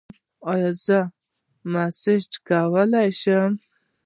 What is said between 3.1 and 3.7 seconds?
شم؟